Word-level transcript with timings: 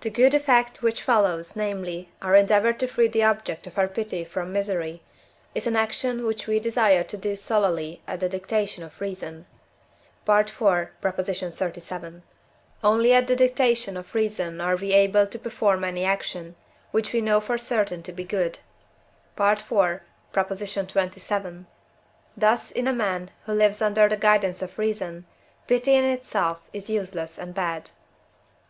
The 0.00 0.08
good 0.08 0.32
effect 0.32 0.80
which 0.80 1.02
follows, 1.02 1.54
namely, 1.54 2.08
our 2.22 2.34
endeavour 2.34 2.72
to 2.72 2.86
free 2.86 3.06
the 3.06 3.24
object 3.24 3.66
of 3.66 3.76
our 3.76 3.86
pity 3.86 4.24
from 4.24 4.50
misery, 4.50 5.02
is 5.54 5.66
an 5.66 5.76
action 5.76 6.24
which 6.24 6.46
we 6.46 6.58
desire 6.58 7.04
to 7.04 7.18
do 7.18 7.36
solely 7.36 8.00
at 8.06 8.20
the 8.20 8.30
dictation 8.30 8.82
of 8.82 8.98
reason 8.98 9.44
(IV. 10.26 10.50
xxxvii.); 10.56 12.22
only 12.82 13.12
at 13.12 13.26
the 13.26 13.36
dictation 13.36 13.98
of 13.98 14.14
reason 14.14 14.62
are 14.62 14.74
we 14.74 14.92
able 14.94 15.26
to 15.26 15.38
perform 15.38 15.84
any 15.84 16.02
action, 16.02 16.56
which 16.90 17.12
we 17.12 17.20
know 17.20 17.38
for 17.38 17.58
certain 17.58 18.02
to 18.04 18.12
be 18.12 18.24
good 18.24 18.60
(IV. 19.38 19.60
xxvii.); 19.60 20.00
thus, 22.38 22.70
in 22.70 22.88
a 22.88 22.92
man 22.94 23.30
who 23.44 23.52
lives 23.52 23.82
under 23.82 24.08
the 24.08 24.16
guidance 24.16 24.62
of 24.62 24.78
reason, 24.78 25.26
pity 25.66 25.94
in 25.94 26.06
itself 26.06 26.62
is 26.72 26.88
useless 26.88 27.38
and 27.38 27.54
bad. 27.54 27.90